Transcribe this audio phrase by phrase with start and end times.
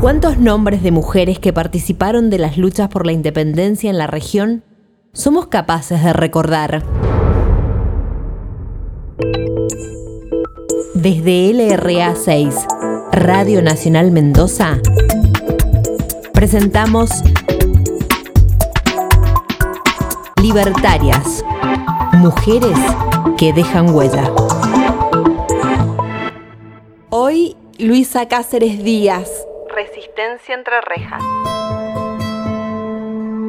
[0.00, 4.64] ¿Cuántos nombres de mujeres que participaron de las luchas por la independencia en la región
[5.12, 6.82] somos capaces de recordar?
[10.94, 12.54] Desde LRA 6,
[13.12, 14.80] Radio Nacional Mendoza,
[16.32, 17.10] presentamos
[20.40, 21.44] Libertarias,
[22.14, 22.78] mujeres
[23.36, 24.32] que dejan huella.
[27.10, 29.28] Hoy, Luisa Cáceres Díaz.
[29.80, 31.22] Resistencia entre rejas.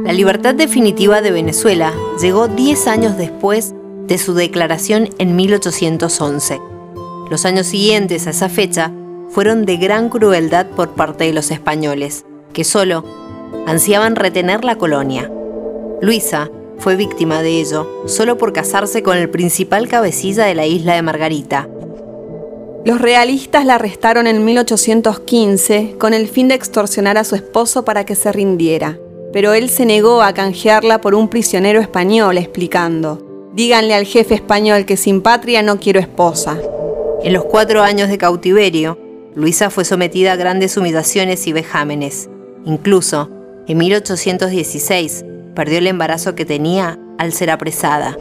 [0.05, 3.73] La libertad definitiva de Venezuela llegó 10 años después
[4.07, 6.61] de su declaración en 1811.
[7.29, 8.93] Los años siguientes a esa fecha
[9.29, 13.03] fueron de gran crueldad por parte de los españoles, que solo
[13.67, 15.29] ansiaban retener la colonia.
[15.99, 20.95] Luisa fue víctima de ello solo por casarse con el principal cabecilla de la isla
[20.95, 21.67] de Margarita.
[22.83, 28.05] Los realistas la arrestaron en 1815 con el fin de extorsionar a su esposo para
[28.05, 28.97] que se rindiera,
[29.31, 34.85] pero él se negó a canjearla por un prisionero español explicando, díganle al jefe español
[34.85, 36.57] que sin patria no quiero esposa.
[37.23, 38.97] En los cuatro años de cautiverio,
[39.35, 42.31] Luisa fue sometida a grandes humillaciones y vejámenes.
[42.65, 43.29] Incluso,
[43.67, 45.23] en 1816,
[45.55, 48.17] perdió el embarazo que tenía al ser apresada.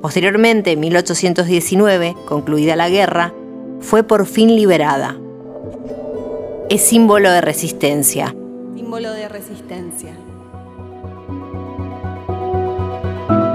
[0.00, 3.32] Posteriormente, en 1819, concluida la guerra,
[3.80, 5.16] fue por fin liberada.
[6.68, 8.34] Es símbolo de resistencia.
[8.76, 10.10] Símbolo de resistencia.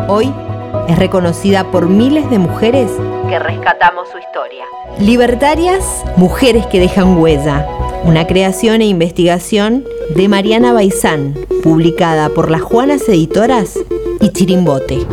[0.10, 0.34] Hoy
[0.90, 2.92] es reconocida por miles de mujeres
[3.30, 4.66] que rescatamos su historia.
[5.00, 7.66] Libertarias, mujeres que dejan huella.
[8.04, 13.80] Una creación e investigación de Mariana Baizán, publicada por las Juanas Editoras
[14.20, 15.08] y Chirimbote.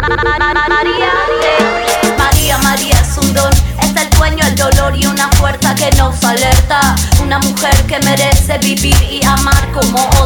[0.00, 1.12] María,
[2.16, 6.22] María, María es un don, es el dueño, el dolor y una fuerza que nos
[6.24, 6.94] alerta.
[7.22, 10.19] Una mujer que merece vivir y amar como mujer.